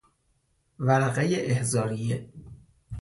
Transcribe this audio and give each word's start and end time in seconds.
ورقهٔ 0.85 1.31
احضاریه 1.51 2.29